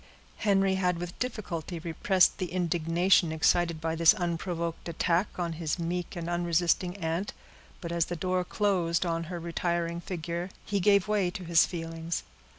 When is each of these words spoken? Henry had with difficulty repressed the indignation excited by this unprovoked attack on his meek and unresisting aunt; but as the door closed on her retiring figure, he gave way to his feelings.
Henry 0.37 0.73
had 0.81 0.97
with 0.97 1.19
difficulty 1.19 1.77
repressed 1.77 2.39
the 2.39 2.47
indignation 2.51 3.31
excited 3.31 3.79
by 3.79 3.95
this 3.95 4.15
unprovoked 4.15 4.89
attack 4.89 5.27
on 5.37 5.53
his 5.53 5.77
meek 5.77 6.15
and 6.15 6.27
unresisting 6.27 6.97
aunt; 6.97 7.33
but 7.81 7.91
as 7.91 8.05
the 8.05 8.15
door 8.15 8.43
closed 8.43 9.05
on 9.05 9.25
her 9.25 9.39
retiring 9.39 10.01
figure, 10.01 10.49
he 10.65 10.79
gave 10.79 11.07
way 11.07 11.29
to 11.29 11.43
his 11.45 11.67
feelings. 11.67 12.23